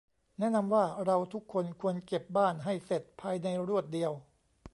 [0.39, 4.11] แนะนำว่า เราทุกคนควรเก็บบ้านให้เสร็จภายในรวดเดียว